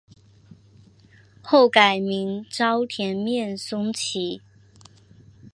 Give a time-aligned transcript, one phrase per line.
[1.43, 4.41] 后改名沼田面松斋。